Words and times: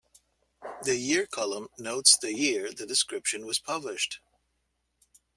The 0.81 0.95
year 0.95 1.27
column 1.27 1.67
notes 1.77 2.17
the 2.17 2.33
year 2.33 2.71
the 2.73 2.87
description 2.87 3.45
was 3.45 3.59
published. 3.59 4.19